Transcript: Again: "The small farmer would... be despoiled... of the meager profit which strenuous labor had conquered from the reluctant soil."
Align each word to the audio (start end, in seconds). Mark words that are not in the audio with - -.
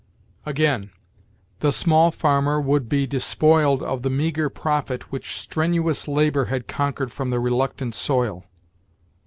Again: 0.47 0.89
"The 1.59 1.71
small 1.71 2.09
farmer 2.09 2.59
would... 2.59 2.89
be 2.89 3.05
despoiled... 3.05 3.83
of 3.83 4.01
the 4.01 4.09
meager 4.09 4.49
profit 4.49 5.11
which 5.11 5.37
strenuous 5.39 6.07
labor 6.07 6.45
had 6.45 6.67
conquered 6.67 7.11
from 7.11 7.29
the 7.29 7.39
reluctant 7.39 7.93
soil." 7.93 8.43